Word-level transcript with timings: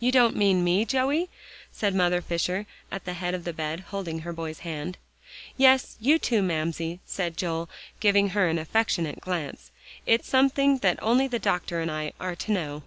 "You 0.00 0.12
don't 0.12 0.34
mean 0.34 0.64
me, 0.64 0.86
Joey?" 0.86 1.28
said 1.70 1.94
Mother 1.94 2.22
Fisher 2.22 2.64
at 2.90 3.04
the 3.04 3.12
head 3.12 3.34
of 3.34 3.44
the 3.44 3.52
bed, 3.52 3.80
holding 3.90 4.20
her 4.20 4.32
boy's 4.32 4.60
hand. 4.60 4.96
"Yes; 5.58 5.94
you, 6.00 6.18
too, 6.18 6.40
Mamsie," 6.40 7.00
said 7.04 7.36
Joel, 7.36 7.68
giving 8.00 8.30
her 8.30 8.48
an 8.48 8.58
affectionate 8.58 9.20
glance, 9.20 9.70
"it's 10.06 10.26
something 10.26 10.78
that 10.78 10.96
only 11.02 11.28
the 11.28 11.38
doctor 11.38 11.80
and 11.82 11.90
I 11.90 12.14
are 12.18 12.34
to 12.36 12.50
know." 12.50 12.82